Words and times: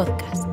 Podcast. 0.00 0.46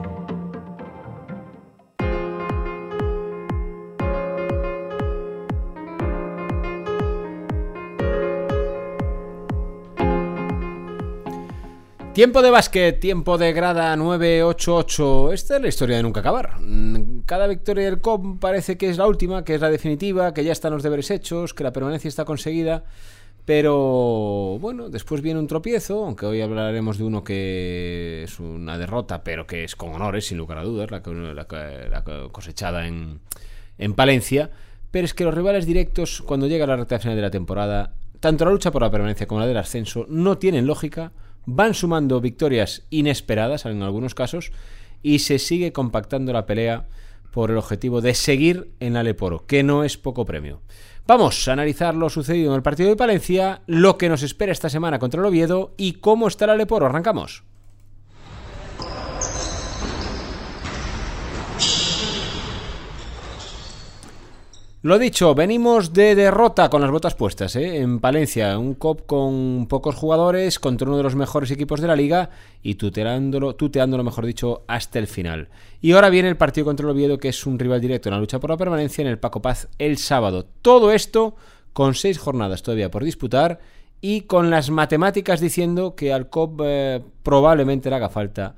Tiempo 12.13 12.41
de 12.41 12.49
básquet, 12.49 12.99
tiempo 12.99 13.38
de 13.38 13.54
grada 13.54 13.95
988. 13.95 15.31
Esta 15.31 15.55
es 15.55 15.61
la 15.61 15.68
historia 15.70 15.95
de 15.95 16.04
nunca 16.04 16.20
acabar. 16.20 16.59
Mm, 16.59 17.21
Cada 17.25 17.48
victoria 17.48 17.86
del 17.86 18.02
COP 18.02 18.41
parece 18.41 18.77
que 18.77 18.89
es 18.89 18.98
la 18.98 19.07
última, 19.07 19.45
que 19.45 19.55
es 19.55 19.61
la 19.61 19.70
definitiva, 19.70 20.34
que 20.34 20.43
ya 20.43 20.52
están 20.52 20.73
los 20.73 20.84
deberes 20.84 21.09
hechos, 21.09 21.54
que 21.54 21.63
la 21.63 21.71
permanencia 21.71 22.09
está 22.09 22.26
conseguida. 22.26 22.84
Pero 23.47 24.57
bueno, 24.59 24.89
después 24.89 25.21
viene 25.21 25.39
un 25.39 25.47
tropiezo, 25.47 26.03
aunque 26.03 26.25
hoy 26.25 26.41
hablaremos 26.41 26.97
de 26.97 27.05
uno 27.05 27.23
que 27.23 28.23
es 28.25 28.41
una 28.41 28.77
derrota, 28.77 29.23
pero 29.23 29.47
que 29.47 29.63
es 29.63 29.77
con 29.77 29.93
honores, 29.93 30.27
sin 30.27 30.37
lugar 30.37 30.57
a 30.57 30.63
dudas, 30.63 30.91
la, 30.91 30.99
cosechada 32.33 32.87
en, 32.87 33.21
en 33.77 33.93
Palencia. 33.93 34.51
Pero 34.91 35.05
es 35.05 35.13
que 35.13 35.23
los 35.23 35.33
rivales 35.33 35.65
directos, 35.65 36.21
cuando 36.23 36.47
llega 36.47 36.67
la 36.67 36.75
recta 36.75 36.99
final 36.99 37.15
de 37.15 37.21
la 37.21 37.31
temporada, 37.31 37.93
tanto 38.20 38.43
la 38.43 38.51
lucha 38.51 38.71
por 38.71 38.81
la 38.81 38.91
permanencia 38.91 39.27
como 39.27 39.39
la 39.39 39.48
del 39.48 39.55
ascenso, 39.55 40.05
no 40.09 40.37
tienen 40.37 40.67
lógica, 40.67 41.13
van 41.45 41.73
sumando 41.73 42.20
victorias 42.20 42.84
inesperadas 42.89 43.65
en 43.65 43.81
algunos 43.81 44.13
casos 44.13 44.51
y 45.01 45.20
se 45.20 45.39
sigue 45.39 45.71
compactando 45.71 46.34
la 46.34 46.45
pelea 46.45 46.87
por 47.38 47.52
el 47.52 47.58
objetivo 47.58 48.02
de 48.02 48.16
seguir 48.16 48.72
en 48.80 48.96
la 48.96 49.04
Leporo, 49.04 49.46
que 49.46 49.62
no 49.62 49.84
es 49.84 49.96
poco 49.96 50.26
premio. 50.26 50.62
Vamos 51.05 51.48
a 51.48 51.54
analizar 51.54 51.94
lo 51.94 52.10
sucedido 52.10 52.50
en 52.50 52.55
el 52.55 52.63
partido 52.63 52.90
de 52.90 52.96
Palencia, 52.96 53.62
lo 53.68 53.96
que 53.99 54.10
nos 54.10 54.24
espera 54.24 54.52
esta 54.52 54.71
semana 54.71 54.98
contra 54.98 55.20
el 55.20 55.26
Oviedo 55.27 55.76
y 55.77 55.94
cómo 55.94 56.27
está 56.27 56.48
la 56.48 56.55
Leporo. 56.55 56.88
Arrancamos. 56.88 57.44
Lo 64.88 64.97
dicho, 65.00 65.35
venimos 65.35 65.91
de 65.91 66.16
derrota 66.16 66.69
con 66.69 66.80
las 66.81 66.90
botas 66.90 67.13
puestas 67.13 67.57
¿eh? 67.57 67.80
en 67.80 68.00
Palencia, 68.00 68.57
un 68.57 68.74
COP 68.74 69.06
con 69.06 69.68
pocos 69.68 69.96
jugadores 69.96 70.59
contra 70.59 70.88
uno 70.88 70.96
de 70.96 71.03
los 71.03 71.13
mejores 71.13 71.52
equipos 71.52 71.81
de 71.81 71.88
la 71.88 71.96
liga 71.97 72.29
y 72.63 72.75
tuteándolo, 72.75 73.53
tuteándolo, 73.53 74.06
mejor 74.06 74.25
dicho, 74.25 74.63
hasta 74.66 74.97
el 74.97 75.07
final. 75.07 75.50
Y 75.81 75.91
ahora 75.91 76.09
viene 76.09 76.29
el 76.29 76.38
partido 76.38 76.63
contra 76.63 76.85
el 76.85 76.91
Oviedo, 76.91 77.18
que 77.18 77.28
es 77.28 77.46
un 77.46 77.59
rival 77.59 77.81
directo 77.81 78.07
en 78.07 78.13
la 78.13 78.22
lucha 78.22 78.40
por 78.40 78.50
la 78.50 78.56
permanencia 78.56 79.02
en 79.02 79.09
el 79.09 79.19
Paco 79.19 79.41
Paz 79.41 79.68
el 79.78 79.97
sábado. 79.97 80.46
Todo 80.62 80.94
esto 80.94 81.35
con 81.74 81.94
seis 81.94 82.18
jornadas 82.18 82.63
todavía 82.63 82.90
por 82.90 83.03
disputar 83.03 83.59
y 84.00 84.22
con 84.22 84.50
las 84.50 84.69
matemáticas 84.69 85.41
diciendo 85.41 85.96
que 85.96 86.13
al 86.13 86.29
COP 86.29 86.62
eh, 86.63 87.03
probablemente 87.24 87.90
le 87.90 87.96
haga 87.97 88.07
falta 88.07 88.56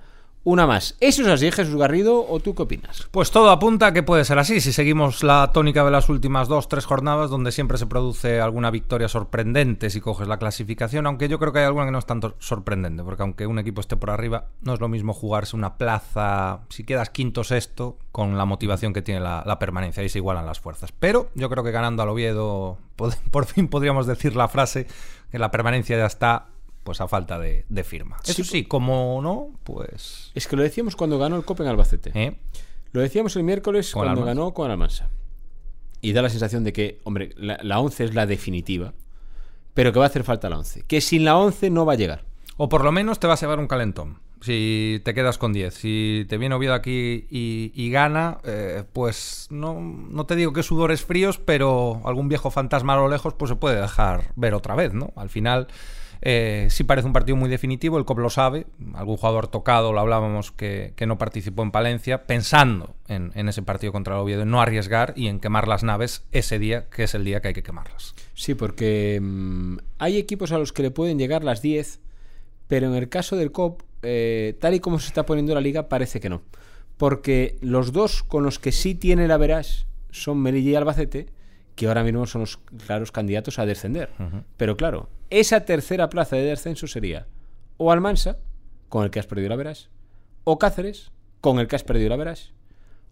una 0.50 0.66
más. 0.66 0.95
¿Eso 1.00 1.22
es 1.22 1.28
así, 1.28 1.52
Jesús 1.52 1.75
Garrido, 1.75 2.25
o 2.28 2.39
tú 2.39 2.55
qué 2.55 2.64
opinas? 2.64 3.08
Pues 3.11 3.30
todo 3.30 3.52
apunta 3.52 3.88
a 3.88 3.94
que 3.94 4.03
puede 4.03 4.25
ser 4.25 4.39
así, 4.39 4.59
si 4.61 4.73
seguimos 4.73 5.23
la 5.23 5.52
tónica 5.53 5.86
de 5.86 5.92
las 5.92 6.09
últimas 6.09 6.47
dos, 6.47 6.67
tres 6.67 6.86
jornadas, 6.86 7.30
donde 7.30 7.52
siempre 7.52 7.78
se 7.78 7.86
produce 7.86 8.42
alguna 8.42 8.72
victoria 8.72 9.08
sorprendente 9.08 9.89
si 9.89 10.02
coges 10.02 10.27
la 10.27 10.38
clasificación, 10.38 11.05
aunque 11.05 11.30
yo 11.30 11.38
creo 11.38 11.53
que 11.53 11.59
hay 11.59 11.66
alguna 11.66 11.86
que 11.86 11.92
no 11.92 12.00
es 12.00 12.05
tanto 12.05 12.36
sorprendente, 12.39 13.03
porque 13.03 13.22
aunque 13.22 13.45
un 13.45 13.59
equipo 13.59 13.81
esté 13.81 13.95
por 13.95 14.09
arriba, 14.09 14.47
no 14.61 14.73
es 14.73 14.80
lo 14.80 14.88
mismo 14.88 15.14
jugarse 15.14 15.55
una 15.55 15.77
plaza, 15.77 16.61
si 16.70 16.83
quedas 16.83 17.11
quinto 17.11 17.44
sexto, 17.44 18.00
con 18.11 18.38
la 18.38 18.45
motivación 18.45 18.92
que 18.92 19.03
tiene 19.03 19.22
la, 19.22 19.44
la 19.45 19.59
permanencia, 19.59 20.03
y 20.03 20.09
se 20.09 20.17
igualan 20.17 20.45
las 20.45 20.59
fuerzas. 20.59 20.92
Pero 20.92 21.30
yo 21.36 21.50
creo 21.50 21.64
que 21.64 21.72
ganando 21.72 22.02
al 22.02 22.09
Oviedo, 22.09 22.80
por 23.31 23.45
fin 23.45 23.67
podríamos 23.67 24.08
decir 24.08 24.36
la 24.36 24.47
frase 24.47 24.88
que 25.31 25.38
la 25.38 25.52
permanencia 25.52 25.97
ya 25.97 26.08
está 26.08 26.47
pues 26.89 27.01
a 27.01 27.07
falta 27.07 27.37
de, 27.37 27.65
de 27.69 27.83
firma. 27.83 28.17
Eso 28.25 28.43
sí, 28.43 28.64
como 28.64 29.19
no, 29.21 29.52
pues... 29.64 30.31
Es 30.33 30.47
que 30.47 30.55
lo 30.55 30.64
decíamos 30.64 30.95
cuando 30.95 31.19
ganó 31.19 31.36
el 31.36 31.45
COP 31.45 31.59
en 31.59 31.67
Albacete. 31.67 32.11
¿eh? 32.15 32.36
Lo 32.93 33.02
decíamos 33.02 33.36
el 33.36 33.43
miércoles 33.43 33.91
cuando 33.93 34.23
ganó 34.23 34.55
con 34.55 34.71
Almansa. 34.71 35.11
Y 36.02 36.14
da 36.14 36.23
la 36.23 36.31
sensación 36.31 36.64
de 36.64 36.73
que, 36.73 36.99
hombre, 37.03 37.30
la, 37.37 37.59
la 37.61 37.80
11 37.80 38.05
es 38.05 38.15
la 38.15 38.25
definitiva, 38.25 38.95
pero 39.75 39.93
que 39.93 39.99
va 39.99 40.05
a 40.05 40.08
hacer 40.08 40.23
falta 40.23 40.49
la 40.49 40.58
11. 40.58 40.86
Que 40.87 40.99
sin 40.99 41.25
la 41.25 41.37
11 41.37 41.69
no 41.69 41.86
va 41.86 41.93
a 41.93 41.95
llegar. 41.95 42.25
O 42.58 42.69
por 42.69 42.83
lo 42.83 42.91
menos 42.91 43.19
te 43.19 43.27
vas 43.27 43.43
a 43.43 43.45
llevar 43.45 43.59
un 43.59 43.67
calentón. 43.67 44.17
Si 44.41 44.99
te 45.05 45.14
quedas 45.14 45.37
con 45.37 45.53
10. 45.53 45.71
Si 45.71 46.25
te 46.27 46.39
viene 46.39 46.55
Oviedo 46.55 46.73
aquí 46.73 47.27
y, 47.30 47.71
y 47.75 47.91
gana, 47.91 48.39
eh, 48.45 48.83
pues 48.93 49.45
no, 49.52 49.80
no 49.80 50.25
te 50.25 50.35
digo 50.35 50.53
que 50.53 50.64
sudores 50.64 51.05
fríos, 51.05 51.37
pero 51.37 52.02
algún 52.05 52.30
viejo 52.30 52.49
fantasma 52.49 52.95
a 52.95 52.97
lo 52.97 53.09
lejos 53.09 53.35
pues 53.35 53.49
se 53.49 53.55
puede 53.58 53.80
dejar 53.80 54.31
ver 54.35 54.55
otra 54.55 54.73
vez, 54.73 54.91
¿no? 54.95 55.14
Al 55.15 55.30
final 55.30 55.67
eh, 56.21 56.67
sí 56.69 56.83
parece 56.83 57.07
un 57.07 57.13
partido 57.13 57.35
muy 57.35 57.49
definitivo, 57.49 57.97
el 57.97 58.05
COP 58.05 58.19
lo 58.19 58.30
sabe. 58.30 58.65
Algún 58.93 59.17
jugador 59.17 59.47
tocado, 59.47 59.93
lo 59.93 59.99
hablábamos, 59.99 60.52
que, 60.52 60.93
no 61.07 61.17
participó 61.17 61.63
en 61.63 61.71
Palencia, 61.71 62.25
pensando 62.25 62.95
en, 63.07 63.31
en 63.35 63.47
ese 63.47 63.61
partido 63.61 63.93
contra 63.93 64.15
el 64.15 64.21
Oviedo, 64.21 64.41
en 64.41 64.52
no 64.52 64.61
arriesgar 64.61 65.13
y 65.15 65.27
en 65.27 65.39
quemar 65.39 65.67
las 65.67 65.83
naves 65.83 66.25
ese 66.31 66.59
día, 66.59 66.87
que 66.89 67.03
es 67.03 67.13
el 67.15 67.23
día 67.23 67.41
que 67.41 67.49
hay 67.49 67.53
que 67.53 67.63
quemarlas. 67.63 68.15
Sí, 68.33 68.53
porque 68.53 69.19
mm, 69.21 69.77
hay 69.97 70.17
equipos 70.17 70.52
a 70.52 70.58
los 70.58 70.73
que 70.73 70.83
le 70.83 70.91
pueden 70.91 71.17
llegar 71.17 71.43
las 71.43 71.61
10, 71.61 71.99
pero 72.67 72.87
en 72.87 72.95
el 72.95 73.09
caso 73.09 73.35
del 73.35 73.52
COP, 73.52 73.81
eh, 74.02 74.58
tal 74.59 74.73
y 74.73 74.79
como 74.79 74.99
se 74.99 75.08
está 75.08 75.25
poniendo 75.25 75.53
la 75.53 75.61
liga, 75.61 75.89
parece 75.89 76.19
que 76.19 76.29
no. 76.29 76.41
Porque 76.97 77.58
los 77.61 77.93
dos 77.93 78.23
con 78.23 78.43
los 78.43 78.59
que 78.59 78.71
sí 78.71 78.93
tiene 78.93 79.27
la 79.27 79.37
verás 79.37 79.87
son 80.11 80.41
Melilla 80.41 80.71
y 80.71 80.75
Albacete, 80.75 81.27
que 81.79 81.87
ahora 81.87 82.03
mismo 82.03 82.27
son 82.27 82.41
los 82.41 82.57
claros 82.85 83.09
candidatos 83.13 83.57
a 83.57 83.65
descender. 83.65 84.09
Pero 84.57 84.75
claro, 84.75 85.07
esa 85.29 85.61
tercera 85.63 86.09
plaza 86.09 86.35
de 86.35 86.41
descenso 86.43 86.87
sería 86.87 87.25
o 87.77 87.93
Almansa, 87.93 88.35
con 88.89 89.05
el 89.05 89.11
que 89.11 89.19
has 89.21 89.27
perdido 89.27 89.47
la 89.47 89.55
verás, 89.55 89.89
o 90.43 90.59
Cáceres, 90.59 91.11
con 91.39 91.57
el 91.59 91.67
que 91.69 91.77
has 91.77 91.85
perdido 91.85 92.09
la 92.09 92.17
verás, 92.17 92.51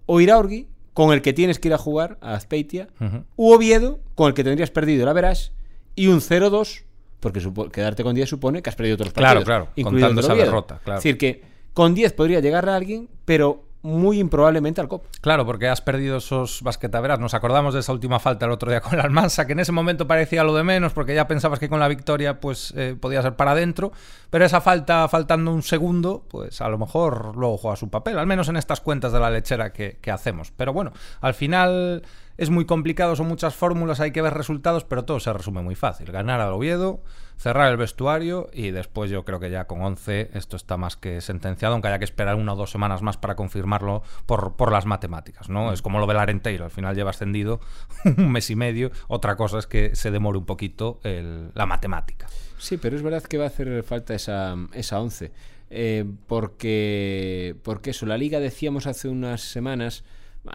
o 0.06 0.20
Iraurgi, 0.20 0.68
con 0.94 1.14
el 1.14 1.22
que 1.22 1.32
tienes 1.32 1.60
que 1.60 1.70
ir 1.70 1.74
a 1.74 1.78
jugar 1.78 2.18
a 2.20 2.34
Azpeitia, 2.34 2.90
Ujú. 3.00 3.24
u 3.38 3.54
Oviedo, 3.54 4.02
con 4.16 4.28
el 4.28 4.34
que 4.34 4.44
tendrías 4.44 4.70
perdido 4.72 5.06
la 5.06 5.14
verás, 5.14 5.54
y 5.96 6.08
un 6.08 6.20
0-2, 6.20 6.84
porque 7.22 7.40
quedarte 7.72 8.04
con 8.04 8.16
10 8.16 8.28
supone 8.28 8.62
que 8.62 8.70
has 8.70 8.76
perdido 8.76 8.96
otros 8.96 9.14
Claro, 9.14 9.40
partidos. 9.40 9.46
claro, 9.46 9.70
el 9.78 9.84
contando 9.86 10.20
esa 10.20 10.36
derrota, 10.36 10.82
claro. 10.84 10.98
Es 10.98 11.04
decir, 11.06 11.18
que 11.18 11.42
con 11.74 11.96
10 11.96 12.12
podría 12.12 12.42
llegar 12.42 12.68
a 12.68 12.76
alguien, 12.76 13.08
pero 13.24 13.64
muy 13.82 14.20
improbablemente 14.20 14.82
al 14.82 14.88
COP. 14.88 15.06
Claro, 15.22 15.46
porque 15.46 15.68
has 15.68 15.82
perdido 15.82 16.18
esos 16.18 16.62
basquetaveras. 16.62 17.20
Nos 17.20 17.34
acordamos 17.34 17.74
de 17.74 17.82
esa 17.82 17.94
última 17.94 18.20
falta 18.20 18.46
el 18.46 18.52
otro 18.52 18.70
día 18.70 18.82
con 18.82 18.98
la 18.98 19.04
Almansa, 19.04 19.46
que 19.46 19.54
en 19.54 19.60
ese 19.60 19.72
momento 19.72 20.08
parecía 20.08 20.44
lo 20.44 20.56
de 20.56 20.64
menos, 20.64 20.94
porque 20.94 21.16
ya 21.16 21.28
pensabas 21.28 21.60
que 21.60 21.70
con 21.70 21.80
la 21.80 21.88
victoria 21.88 22.40
pues 22.40 22.74
eh, 22.76 22.96
podía 23.00 23.22
ser 23.22 23.36
para 23.36 23.52
adentro. 23.52 23.92
Pero 24.30 24.46
esa 24.46 24.62
falta, 24.62 25.08
faltando 25.08 25.54
un 25.54 25.64
segundo, 25.64 26.26
pues 26.28 26.62
a 26.62 26.70
lo 26.70 26.78
mejor 26.78 27.36
luego 27.38 27.58
juega 27.58 27.78
su 27.78 27.90
papel, 27.90 28.18
al 28.18 28.28
menos 28.28 28.50
en 28.50 28.58
estas 28.58 28.82
cuentas 28.82 29.12
de 29.12 29.20
la 29.20 29.30
lechera 29.30 29.72
que, 29.72 29.98
que 30.02 30.12
hacemos. 30.12 30.52
Pero 30.52 30.74
bueno, 30.74 30.92
al 31.22 31.34
final 31.34 32.04
es 32.38 32.50
muy 32.50 32.66
complicado, 32.66 33.16
son 33.16 33.28
muchas 33.28 33.56
fórmulas, 33.56 34.00
hay 34.00 34.12
que 34.12 34.22
ver 34.22 34.34
resultados, 34.34 34.84
pero 34.84 35.06
todo 35.06 35.20
se 35.20 35.34
resume 35.34 35.62
muy 35.62 35.76
fácil. 35.76 36.12
Ganar 36.12 36.40
al 36.40 36.54
Oviedo, 36.54 37.02
cerrar 37.38 37.70
el 37.72 37.78
vestuario 37.78 38.50
y 38.54 38.72
después 38.72 39.10
yo 39.12 39.26
creo 39.26 39.40
que 39.40 39.50
ya 39.50 39.66
con 39.66 39.82
11 39.82 40.32
esto 40.34 40.56
está 40.56 40.78
más 40.78 40.96
que 40.98 41.22
sentenciado, 41.22 41.74
aunque 41.74 41.88
haya 41.88 42.00
que 42.00 42.06
esperar 42.06 42.36
una 42.36 42.54
o 42.54 42.56
dos 42.56 42.72
semanas 42.72 43.02
más 43.02 43.18
para 43.18 43.36
confirmarlo 43.36 44.04
por, 44.26 44.56
por 44.56 44.72
las 44.72 44.86
matemáticas, 44.86 45.50
¿no? 45.50 45.72
Es 45.74 45.82
como 45.82 46.00
lo 46.00 46.08
del 46.08 46.18
Arenteiro, 46.18 46.66
al 46.66 46.72
final 46.72 46.96
lleva 46.96 47.10
ascendido 47.12 47.60
un 48.18 48.32
mes 48.32 48.50
y 48.50 48.56
medio, 48.56 48.92
otra 49.08 49.36
cosa 49.36 49.60
es 49.60 49.68
que 49.68 49.96
se 49.96 50.12
demore 50.12 50.38
un 50.38 50.46
poquito 50.46 51.00
el- 51.04 51.52
la 51.54 51.66
matemática. 51.66 52.28
Sí, 52.60 52.78
pero 52.78 52.96
es 52.96 53.04
verdad 53.04 53.22
que 53.24 53.38
va 53.38 53.44
a 53.44 53.48
hacer 53.48 53.84
falta 53.84 54.16
esa, 54.16 54.56
esa 54.74 55.00
11. 55.00 55.32
Eh, 55.70 56.06
porque, 56.28 57.56
porque 57.64 57.90
eso, 57.92 58.06
la 58.06 58.18
liga 58.18 58.40
decíamos 58.40 58.88
hace 58.88 59.10
unas 59.10 59.42
semanas, 59.42 60.04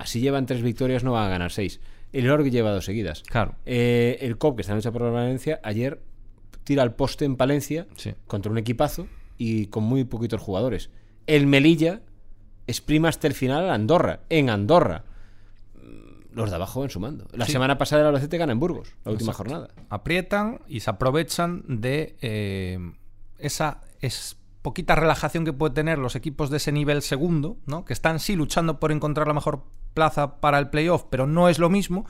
si 0.04 0.20
llevan 0.20 0.46
tres 0.46 0.62
victorias 0.62 1.04
no 1.04 1.12
van 1.12 1.26
a 1.26 1.28
ganar 1.30 1.50
seis. 1.52 1.80
El 2.12 2.30
Org 2.30 2.44
lleva 2.50 2.70
dos 2.72 2.84
seguidas. 2.84 3.22
Claro. 3.22 3.54
Eh, 3.64 4.18
el 4.20 4.36
COP, 4.38 4.56
que 4.56 4.60
está 4.62 4.72
en 4.72 4.78
lucha 4.78 4.92
por 4.92 5.02
la 5.02 5.10
Valencia, 5.10 5.60
ayer 5.62 6.00
tira 6.64 6.82
al 6.82 6.94
poste 6.94 7.24
en 7.24 7.36
Palencia 7.36 7.86
Sí. 7.96 8.14
contra 8.26 8.52
un 8.52 8.58
equipazo 8.58 9.06
y 9.38 9.66
con 9.66 9.84
muy 9.84 10.04
poquitos 10.04 10.40
jugadores. 10.40 10.90
El 11.26 11.46
Melilla 11.46 12.02
exprima 12.66 13.08
hasta 13.08 13.26
el 13.26 13.34
final 13.34 13.68
a 13.70 13.74
Andorra, 13.74 14.20
en 14.28 14.50
Andorra. 14.50 15.04
Mm, 15.74 16.36
Los 16.36 16.50
de 16.50 16.56
abajo 16.56 16.80
van 16.80 16.90
sumando. 16.90 17.26
La 17.32 17.46
Sí. 17.46 17.52
semana 17.52 17.78
pasada 17.78 18.02
el 18.02 18.08
Albacete 18.08 18.38
gana 18.38 18.52
en 18.52 18.60
Burgos, 18.60 18.94
la 19.04 19.12
última 19.12 19.32
jornada. 19.32 19.68
aprietan 19.88 20.60
y 20.68 20.80
se 20.80 20.90
aprovechan 20.90 21.64
de 21.80 22.16
eh, 22.22 22.78
esa 23.38 23.80
es 24.00 24.36
poquita 24.62 24.94
relajación 24.94 25.44
que 25.44 25.52
puede 25.52 25.74
tener 25.74 25.98
los 25.98 26.14
equipos 26.14 26.48
de 26.50 26.58
ese 26.58 26.70
nivel 26.70 27.02
segundo, 27.02 27.56
¿no? 27.66 27.84
que 27.84 27.92
están 27.92 28.20
sí 28.20 28.36
luchando 28.36 28.78
por 28.78 28.92
encontrar 28.92 29.26
la 29.26 29.34
mejor 29.34 29.64
plaza 29.94 30.40
para 30.40 30.58
el 30.58 30.68
playoff, 30.70 31.04
pero 31.10 31.26
no 31.26 31.48
es 31.48 31.58
lo 31.58 31.70
mismo. 31.70 32.06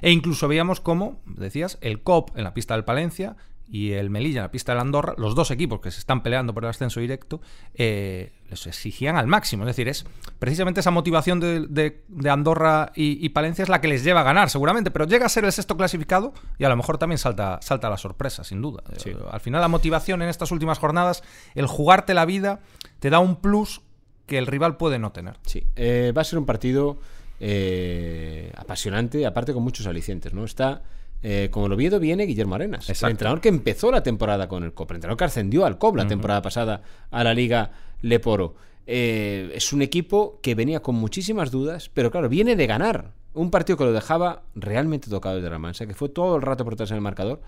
E 0.00 0.10
incluso 0.10 0.48
veíamos 0.48 0.80
cómo, 0.80 1.20
decías, 1.26 1.78
el 1.80 2.02
COP 2.02 2.36
en 2.36 2.44
la 2.44 2.54
pista 2.54 2.74
del 2.74 2.84
Palencia 2.84 3.36
y 3.68 3.92
el 3.92 4.10
Melilla 4.10 4.40
en 4.40 4.44
la 4.46 4.50
pista 4.50 4.72
del 4.72 4.80
Andorra, 4.80 5.14
los 5.16 5.34
dos 5.34 5.50
equipos 5.50 5.80
que 5.80 5.90
se 5.90 6.00
están 6.00 6.22
peleando 6.22 6.52
por 6.52 6.64
el 6.64 6.70
ascenso 6.70 6.98
directo, 7.00 7.40
eh, 7.74 8.32
les 8.50 8.66
exigían 8.66 9.16
al 9.16 9.28
máximo. 9.28 9.62
Es 9.62 9.68
decir, 9.68 9.88
es 9.88 10.04
precisamente 10.38 10.80
esa 10.80 10.90
motivación 10.90 11.40
de, 11.40 11.66
de- 11.68 12.02
de 12.08 12.30
Andorra 12.30 12.92
y, 12.94 13.24
y 13.24 13.28
Palencia 13.30 13.62
es 13.62 13.68
la 13.70 13.80
que 13.80 13.88
les 13.88 14.02
lleva 14.04 14.20
a 14.20 14.24
ganar, 14.24 14.50
seguramente, 14.50 14.90
pero 14.90 15.06
llega 15.06 15.24
a 15.24 15.28
ser 15.30 15.44
el 15.46 15.52
sexto 15.52 15.76
clasificado 15.76 16.34
y 16.58 16.64
a 16.64 16.68
lo 16.68 16.76
mejor 16.76 16.98
también 16.98 17.16
salta, 17.18 17.60
salta 17.62 17.88
la 17.88 17.96
sorpresa, 17.96 18.44
sin 18.44 18.60
duda. 18.60 18.82
Sí. 18.98 19.12
Al 19.30 19.40
final 19.40 19.60
la 19.62 19.68
motivación 19.68 20.20
en 20.20 20.28
estas 20.28 20.50
últimas 20.50 20.78
jornadas, 20.78 21.22
el 21.54 21.66
jugarte 21.66 22.12
la 22.12 22.26
vida, 22.26 22.60
te 22.98 23.08
da 23.08 23.20
un 23.20 23.36
plus 23.36 23.80
que 24.26 24.36
el 24.36 24.46
rival 24.48 24.76
puede 24.76 24.98
no 24.98 25.12
tener. 25.12 25.38
Sí, 25.46 25.64
eh, 25.76 26.12
va 26.14 26.22
a 26.22 26.24
ser 26.24 26.38
un 26.40 26.44
partido 26.46 26.98
eh, 27.44 28.52
apasionante, 28.56 29.26
aparte 29.26 29.52
con 29.52 29.64
muchos 29.64 29.86
alicientes, 29.88 30.32
¿no? 30.32 30.44
Está, 30.44 30.82
eh, 31.24 31.48
como 31.50 31.66
lo 31.68 31.74
Oviedo, 31.74 31.98
viene 31.98 32.24
Guillermo 32.24 32.54
Arenas, 32.54 32.88
Exacto. 32.88 33.06
el 33.06 33.10
entrenador 33.12 33.40
que 33.40 33.48
empezó 33.48 33.90
la 33.90 34.02
temporada 34.04 34.46
con 34.48 34.62
el 34.62 34.72
COP, 34.72 34.92
el 34.92 34.96
entrenador 34.98 35.18
que 35.18 35.24
ascendió 35.24 35.64
al 35.66 35.76
COP 35.76 35.96
la 35.96 36.06
temporada 36.06 36.40
pasada 36.40 36.82
a 37.10 37.24
la 37.24 37.34
Liga 37.34 37.72
Leporo. 38.00 38.54
Eh, 38.86 39.50
es 39.54 39.72
un 39.72 39.82
equipo 39.82 40.38
que 40.40 40.54
venía 40.54 40.80
con 40.80 40.94
muchísimas 40.94 41.50
dudas, 41.50 41.90
pero 41.92 42.10
claro, 42.12 42.28
viene 42.28 42.54
de 42.56 42.66
ganar 42.66 43.10
un 43.34 43.50
partido 43.50 43.76
que 43.76 43.84
lo 43.84 43.92
dejaba 43.92 44.42
realmente 44.54 45.10
tocado 45.10 45.40
de 45.40 45.50
la 45.50 45.58
mansa, 45.58 45.86
que 45.86 45.94
fue 45.94 46.08
todo 46.10 46.36
el 46.36 46.42
rato 46.42 46.62
por 46.64 46.74
detrás 46.74 46.90
en 46.90 46.96
el 46.96 47.02
marcador, 47.02 47.40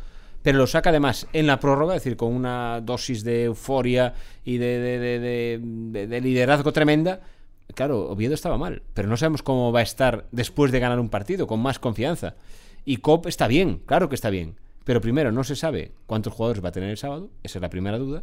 pero 0.43 0.58
lo 0.58 0.67
saca 0.67 0.91
además 0.91 1.26
en 1.32 1.46
la 1.46 1.61
prórroga, 1.61 1.94
es 1.96 2.02
decir, 2.02 2.17
con 2.17 2.32
una 2.35 2.81
dosis 2.81 3.23
de 3.25 3.44
euforia 3.44 4.14
y 4.44 4.58
de, 4.58 4.79
de- 4.79 4.99
de- 4.99 5.19
de- 5.20 5.61
de- 5.62 6.06
de 6.08 6.20
liderazgo 6.20 6.73
tremenda. 6.73 7.20
Claro, 7.75 8.11
Oviedo 8.11 8.34
estaba 8.34 8.58
mal, 8.58 8.82
pero 8.93 9.08
no 9.08 9.16
sabemos 9.16 9.43
cómo 9.43 9.72
va 9.72 9.81
a 9.81 9.84
estar 9.84 10.26
después 10.32 10.70
de 10.70 10.81
ganar 10.81 11.00
un 11.00 11.08
partido, 11.08 11.46
con 11.46 11.61
más 11.61 11.78
confianza. 11.78 12.34
Y 12.84 12.99
Cop 12.99 13.26
está 13.26 13.49
bien, 13.49 13.81
claro 13.87 14.08
que 14.08 14.14
está 14.14 14.31
bien, 14.31 14.56
pero 14.84 15.00
primero 15.00 15.32
no 15.32 15.44
se 15.44 15.56
sabe 15.56 15.93
cuántos 16.06 16.34
jugadores 16.34 16.62
va 16.62 16.69
a 16.69 16.72
tener 16.72 16.90
el 16.90 16.99
sábado, 16.99 17.31
esa 17.43 17.58
es 17.58 17.62
la 17.62 17.70
primera 17.70 17.99
duda. 17.99 18.22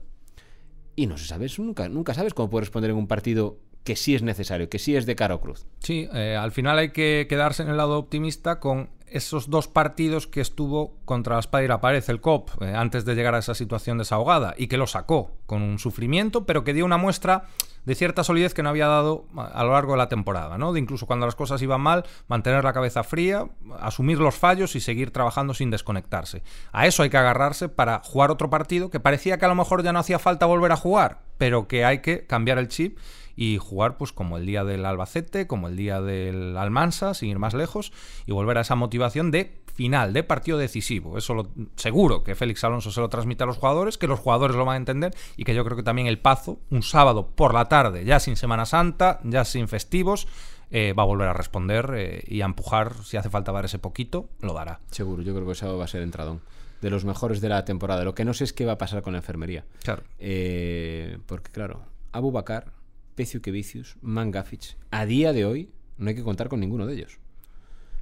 Y 0.95 1.07
no 1.07 1.17
se 1.17 1.25
sabe, 1.25 1.47
nunca, 1.57 1.89
nunca 1.89 2.13
sabes 2.13 2.33
cómo 2.33 2.49
puede 2.49 2.61
responder 2.61 2.91
en 2.91 2.97
un 2.97 3.07
partido 3.07 3.57
que 3.83 3.95
sí 3.95 4.15
es 4.15 4.21
necesario, 4.21 4.69
que 4.69 4.79
sí 4.79 4.95
es 4.95 5.05
de 5.05 5.15
cara 5.15 5.35
o 5.35 5.41
cruz. 5.41 5.65
Sí, 5.79 6.07
eh, 6.13 6.37
al 6.39 6.51
final 6.51 6.77
hay 6.77 6.91
que 6.91 7.25
quedarse 7.29 7.63
en 7.63 7.69
el 7.69 7.77
lado 7.77 7.97
optimista 7.97 8.59
con 8.59 8.89
esos 9.07 9.49
dos 9.49 9.67
partidos 9.67 10.25
que 10.25 10.39
estuvo 10.39 10.95
contra 11.05 11.35
la 11.35 11.41
espada 11.41 11.63
y 11.63 11.67
la 11.67 11.79
el 12.07 12.21
COP, 12.21 12.61
eh, 12.61 12.73
antes 12.73 13.03
de 13.03 13.13
llegar 13.13 13.35
a 13.35 13.39
esa 13.39 13.53
situación 13.53 13.97
desahogada, 13.97 14.53
y 14.57 14.67
que 14.67 14.77
lo 14.77 14.87
sacó 14.87 15.31
con 15.45 15.61
un 15.61 15.79
sufrimiento, 15.79 16.45
pero 16.45 16.63
que 16.63 16.73
dio 16.73 16.85
una 16.85 16.97
muestra 16.97 17.43
de 17.85 17.95
cierta 17.95 18.23
solidez 18.23 18.53
que 18.53 18.63
no 18.63 18.69
había 18.69 18.87
dado 18.87 19.25
a 19.35 19.63
lo 19.63 19.73
largo 19.73 19.93
de 19.93 19.97
la 19.97 20.07
temporada, 20.07 20.57
¿no? 20.57 20.71
De 20.71 20.79
incluso 20.79 21.07
cuando 21.07 21.25
las 21.25 21.35
cosas 21.35 21.61
iban 21.61 21.81
mal, 21.81 22.05
mantener 22.27 22.63
la 22.63 22.73
cabeza 22.73 23.03
fría, 23.03 23.47
asumir 23.79 24.19
los 24.19 24.35
fallos 24.35 24.75
y 24.75 24.79
seguir 24.79 25.11
trabajando 25.11 25.53
sin 25.53 25.71
desconectarse. 25.71 26.43
A 26.71 26.85
eso 26.85 27.03
hay 27.03 27.09
que 27.09 27.17
agarrarse 27.17 27.69
para 27.69 28.01
jugar 28.03 28.31
otro 28.31 28.49
partido 28.49 28.91
que 28.91 28.99
parecía 28.99 29.39
que 29.39 29.45
a 29.45 29.49
lo 29.49 29.55
mejor 29.55 29.83
ya 29.83 29.93
no 29.93 29.99
hacía 29.99 30.19
falta 30.19 30.45
volver 30.45 30.71
a 30.71 30.77
jugar, 30.77 31.21
pero 31.37 31.67
que 31.67 31.83
hay 31.83 31.99
que 31.99 32.25
cambiar 32.27 32.59
el 32.59 32.67
chip 32.67 32.97
y 33.35 33.57
jugar 33.57 33.97
pues 33.97 34.11
como 34.11 34.37
el 34.37 34.45
día 34.45 34.63
del 34.63 34.85
Albacete, 34.85 35.47
como 35.47 35.67
el 35.67 35.75
día 35.75 36.01
del 36.01 36.57
Almansa, 36.57 37.13
sin 37.13 37.29
ir 37.29 37.39
más 37.39 37.53
lejos, 37.53 37.91
y 38.25 38.31
volver 38.31 38.57
a 38.57 38.61
esa 38.61 38.75
motivación 38.75 39.31
de 39.31 39.61
final, 39.71 40.13
de 40.13 40.23
partido 40.23 40.57
decisivo. 40.57 41.17
Eso 41.17 41.33
lo, 41.33 41.47
seguro 41.75 42.23
que 42.23 42.35
Félix 42.35 42.63
Alonso 42.63 42.91
se 42.91 43.01
lo 43.01 43.09
transmite 43.09 43.43
a 43.43 43.47
los 43.47 43.57
jugadores, 43.57 43.97
que 43.97 44.07
los 44.07 44.19
jugadores 44.19 44.55
lo 44.55 44.65
van 44.65 44.75
a 44.75 44.77
entender 44.77 45.15
y 45.37 45.43
que 45.43 45.55
yo 45.55 45.63
creo 45.63 45.77
que 45.77 45.83
también 45.83 46.07
el 46.07 46.19
Pazo, 46.19 46.59
un 46.69 46.83
sábado 46.83 47.27
por 47.27 47.53
la 47.53 47.65
tarde, 47.65 48.05
ya 48.05 48.19
sin 48.19 48.35
Semana 48.35 48.65
Santa, 48.65 49.19
ya 49.23 49.45
sin 49.45 49.67
festivos, 49.67 50.27
eh, 50.69 50.93
va 50.93 51.03
a 51.03 51.05
volver 51.05 51.27
a 51.27 51.33
responder 51.33 51.93
eh, 51.95 52.23
y 52.27 52.41
a 52.41 52.45
empujar, 52.45 52.93
si 53.03 53.17
hace 53.17 53.29
falta 53.29 53.51
dar 53.51 53.65
ese 53.65 53.79
poquito, 53.79 54.29
lo 54.41 54.53
dará. 54.53 54.79
Seguro, 54.91 55.21
yo 55.21 55.33
creo 55.33 55.45
que 55.45 55.53
eso 55.53 55.77
va 55.77 55.85
a 55.85 55.87
ser 55.87 56.01
entradón. 56.01 56.41
De 56.81 56.89
los 56.89 57.05
mejores 57.05 57.41
de 57.41 57.49
la 57.49 57.63
temporada. 57.63 58.03
Lo 58.03 58.15
que 58.15 58.25
no 58.25 58.33
sé 58.33 58.43
es 58.43 58.53
qué 58.53 58.65
va 58.65 58.73
a 58.73 58.77
pasar 58.77 59.03
con 59.03 59.13
la 59.13 59.19
enfermería. 59.19 59.65
Claro. 59.83 60.01
Eh, 60.17 61.19
porque, 61.27 61.51
claro, 61.51 61.81
Abu 62.11 62.31
Bakar, 62.31 62.71
Pecio 63.15 63.41
Kevicius, 63.41 63.97
Mangafic, 64.01 64.77
a 64.89 65.05
día 65.05 65.33
de 65.33 65.45
hoy 65.45 65.69
no 65.97 66.09
hay 66.09 66.15
que 66.15 66.23
contar 66.23 66.49
con 66.49 66.59
ninguno 66.59 66.85
de 66.85 66.95
ellos. 66.95 67.19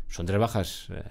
Son 0.08 0.26
tres 0.26 0.40
bajas 0.40 0.88
eh, 0.90 1.04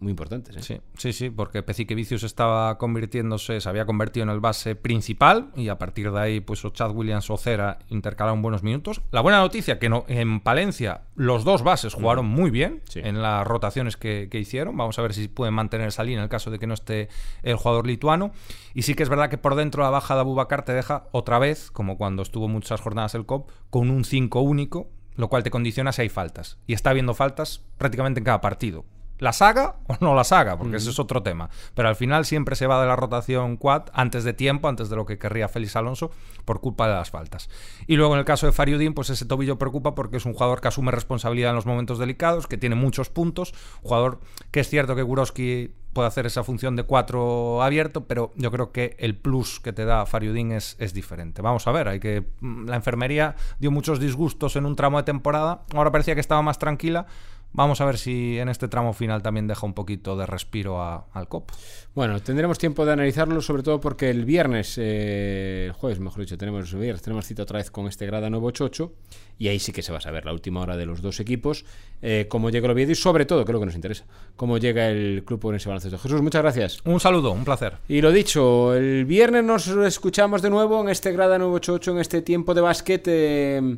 muy 0.00 0.10
importantes. 0.10 0.56
¿eh? 0.56 0.62
Sí, 0.62 0.80
sí, 0.96 1.12
sí, 1.12 1.30
porque 1.30 1.62
Vicius 1.62 2.22
estaba 2.22 2.78
convirtiéndose, 2.78 3.60
se 3.60 3.68
había 3.68 3.84
convertido 3.84 4.24
en 4.24 4.30
el 4.30 4.40
base 4.40 4.74
principal 4.74 5.50
y 5.54 5.68
a 5.68 5.78
partir 5.78 6.10
de 6.10 6.18
ahí, 6.20 6.40
pues 6.40 6.64
o 6.64 6.70
Chad 6.70 6.90
Williams 6.92 7.28
o 7.30 7.36
Cera 7.36 7.78
intercalaron 7.88 8.42
buenos 8.42 8.62
minutos. 8.62 9.02
La 9.10 9.20
buena 9.20 9.38
noticia 9.38 9.78
que 9.78 9.88
no, 9.88 10.04
en 10.08 10.40
Palencia 10.40 11.02
los 11.14 11.44
dos 11.44 11.62
bases 11.62 11.94
jugaron 11.94 12.26
muy 12.26 12.50
bien 12.50 12.82
Sí. 12.88 13.00
en 13.04 13.20
las 13.20 13.46
rotaciones 13.46 13.96
que, 13.96 14.28
que 14.30 14.38
hicieron. 14.38 14.76
Vamos 14.76 14.98
a 14.98 15.02
ver 15.02 15.12
si 15.12 15.28
pueden 15.28 15.54
mantener 15.54 15.88
esa 15.88 16.02
línea 16.02 16.18
en 16.20 16.24
el 16.24 16.30
caso 16.30 16.50
de 16.50 16.58
que 16.58 16.66
no 16.66 16.74
esté 16.74 17.08
el 17.42 17.56
jugador 17.56 17.86
lituano. 17.86 18.32
Y 18.74 18.82
sí 18.82 18.94
que 18.94 19.02
es 19.02 19.08
verdad 19.08 19.28
que 19.28 19.38
por 19.38 19.54
dentro 19.54 19.82
la 19.82 19.90
baja 19.90 20.14
de 20.14 20.20
Abubakar 20.20 20.64
te 20.64 20.72
deja 20.72 21.08
otra 21.12 21.38
vez, 21.38 21.70
como 21.70 21.98
cuando 21.98 22.22
estuvo 22.22 22.48
muchas 22.48 22.80
jornadas 22.80 23.14
el 23.14 23.26
COP, 23.26 23.50
con 23.68 23.90
un 23.90 24.04
5 24.04 24.40
único, 24.40 24.88
lo 25.16 25.28
cual 25.28 25.42
te 25.42 25.50
condiciona 25.50 25.92
si 25.92 26.02
hay 26.02 26.08
faltas. 26.08 26.58
Y 26.66 26.72
está 26.72 26.90
habiendo 26.90 27.12
faltas 27.14 27.62
prácticamente 27.76 28.20
en 28.20 28.24
cada 28.24 28.40
partido. 28.40 28.86
¿La 29.20 29.32
saga 29.32 29.76
o 29.86 29.96
no 30.00 30.14
la 30.14 30.24
saga? 30.24 30.58
Porque 30.58 30.78
ese 30.78 30.90
es 30.90 30.98
otro 30.98 31.22
tema. 31.22 31.50
Pero 31.74 31.88
al 31.88 31.96
final 31.96 32.24
siempre 32.24 32.56
se 32.56 32.66
va 32.66 32.80
de 32.80 32.88
la 32.88 32.96
rotación 32.96 33.56
quad 33.56 33.84
antes 33.92 34.24
de 34.24 34.32
tiempo, 34.32 34.66
antes 34.68 34.88
de 34.90 34.96
lo 34.96 35.06
que 35.06 35.18
querría 35.18 35.48
Félix 35.48 35.76
Alonso, 35.76 36.10
por 36.44 36.60
culpa 36.60 36.88
de 36.88 36.94
las 36.94 37.10
faltas. 37.10 37.48
Y 37.86 37.96
luego 37.96 38.14
en 38.14 38.18
el 38.18 38.24
caso 38.24 38.46
de 38.46 38.52
Fariudín, 38.52 38.94
pues 38.94 39.10
ese 39.10 39.26
tobillo 39.26 39.58
preocupa 39.58 39.94
porque 39.94 40.16
es 40.16 40.26
un 40.26 40.32
jugador 40.32 40.60
que 40.60 40.68
asume 40.68 40.90
responsabilidad 40.90 41.50
en 41.50 41.56
los 41.56 41.66
momentos 41.66 41.98
delicados, 41.98 42.46
que 42.46 42.58
tiene 42.58 42.74
muchos 42.74 43.10
puntos. 43.10 43.54
Jugador 43.82 44.20
que 44.50 44.60
es 44.60 44.68
cierto 44.68 44.96
que 44.96 45.02
Guroski 45.02 45.74
puede 45.92 46.08
hacer 46.08 46.24
esa 46.26 46.44
función 46.44 46.76
de 46.76 46.84
cuatro 46.84 47.62
abierto, 47.62 48.06
pero 48.06 48.32
yo 48.36 48.50
creo 48.50 48.72
que 48.72 48.96
el 48.98 49.16
plus 49.16 49.60
que 49.60 49.72
te 49.72 49.84
da 49.84 50.06
Fariudín 50.06 50.52
es, 50.52 50.76
es 50.78 50.94
diferente. 50.94 51.42
Vamos 51.42 51.66
a 51.66 51.72
ver, 51.72 51.88
hay 51.88 52.00
que. 52.00 52.24
mm, 52.40 52.68
La 52.68 52.76
enfermería 52.76 53.34
dio 53.58 53.70
muchos 53.70 54.00
disgustos 54.00 54.56
en 54.56 54.66
un 54.66 54.76
tramo 54.76 54.98
de 54.98 55.04
temporada. 55.04 55.62
Ahora 55.74 55.90
parecía 55.90 56.14
que 56.14 56.20
estaba 56.20 56.42
más 56.42 56.58
tranquila. 56.58 57.06
Vamos 57.52 57.80
a 57.80 57.84
ver 57.84 57.98
si 57.98 58.38
en 58.38 58.48
este 58.48 58.68
tramo 58.68 58.92
final 58.92 59.22
también 59.22 59.48
deja 59.48 59.66
un 59.66 59.74
poquito 59.74 60.16
de 60.16 60.24
respiro 60.24 60.80
a- 60.80 61.08
al 61.12 61.26
COP. 61.26 61.50
Bueno, 61.96 62.20
tendremos 62.20 62.58
tiempo 62.58 62.86
de 62.86 62.92
analizarlo, 62.92 63.40
sobre 63.42 63.64
todo 63.64 63.80
porque 63.80 64.08
el 64.08 64.24
viernes, 64.24 64.76
eh, 64.78 65.64
el 65.66 65.72
jueves, 65.72 65.98
mejor 65.98 66.20
dicho, 66.20 66.38
tenemos 66.38 66.72
el 66.72 66.78
viernes, 66.78 67.02
tenemos 67.02 67.26
cita 67.26 67.42
otra 67.42 67.58
vez 67.58 67.72
con 67.72 67.88
este 67.88 68.06
Grada 68.06 68.30
988 68.30 68.92
y 69.38 69.48
ahí 69.48 69.58
sí 69.58 69.72
que 69.72 69.82
se 69.82 69.90
va 69.90 69.98
a 69.98 70.00
saber 70.00 70.24
la 70.26 70.32
última 70.32 70.60
hora 70.60 70.76
de 70.76 70.86
los 70.86 71.02
dos 71.02 71.18
equipos, 71.18 71.64
eh, 72.02 72.26
cómo 72.28 72.50
llega 72.50 72.66
el 72.66 72.70
Oviedo 72.72 72.92
y 72.92 72.94
sobre 72.94 73.24
todo, 73.26 73.44
que 73.44 73.50
es 73.50 73.54
lo 73.54 73.58
que 73.60 73.66
nos 73.66 73.74
interesa, 73.74 74.04
cómo 74.36 74.58
llega 74.58 74.88
el 74.88 75.24
Club 75.26 75.44
Orense 75.46 75.68
Baloncesto. 75.68 75.98
Jesús, 75.98 76.22
muchas 76.22 76.42
gracias. 76.42 76.78
Un 76.84 77.00
saludo, 77.00 77.32
un 77.32 77.44
placer. 77.44 77.78
Y 77.88 78.00
lo 78.00 78.12
dicho, 78.12 78.74
el 78.76 79.04
viernes 79.06 79.42
nos 79.42 79.66
escuchamos 79.66 80.40
de 80.40 80.50
nuevo 80.50 80.80
en 80.82 80.88
este 80.90 81.10
Grada 81.10 81.36
988, 81.36 81.90
en 81.90 81.98
este 81.98 82.22
tiempo 82.22 82.54
de 82.54 82.60
básquet. 82.60 83.02
eh, 83.08 83.76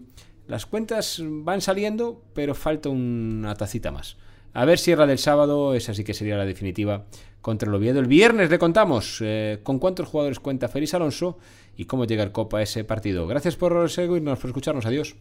las 0.52 0.66
cuentas 0.66 1.22
van 1.24 1.62
saliendo, 1.62 2.20
pero 2.34 2.54
falta 2.54 2.90
una 2.90 3.54
tacita 3.54 3.90
más. 3.90 4.18
A 4.52 4.66
ver 4.66 4.78
si 4.78 4.90
era 4.90 5.06
del 5.06 5.16
sábado, 5.16 5.74
esa 5.74 5.94
sí 5.94 6.04
que 6.04 6.12
sería 6.12 6.36
la 6.36 6.44
definitiva 6.44 7.06
contra 7.40 7.70
el 7.70 7.74
Oviedo. 7.74 8.00
El 8.00 8.06
viernes 8.06 8.50
le 8.50 8.58
contamos 8.58 9.20
eh, 9.22 9.60
con 9.62 9.78
cuántos 9.78 10.08
jugadores 10.08 10.40
cuenta 10.40 10.68
Félix 10.68 10.92
Alonso 10.92 11.38
y 11.74 11.86
cómo 11.86 12.04
llega 12.04 12.22
el 12.22 12.32
Copa 12.32 12.58
a 12.58 12.62
ese 12.62 12.84
partido. 12.84 13.26
Gracias 13.26 13.56
por 13.56 13.88
seguirnos, 13.88 14.38
por 14.38 14.50
escucharnos. 14.50 14.84
Adiós. 14.84 15.16